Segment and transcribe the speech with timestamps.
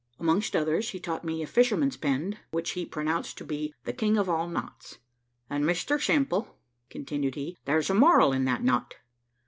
[0.19, 4.17] Amongst others, he taught me a fisherman's bend, which he pronounced to be the king
[4.17, 4.97] of all knots;
[5.47, 6.57] "and, Mr Simple,"
[6.89, 8.95] continued he, "there's a moral in that knot.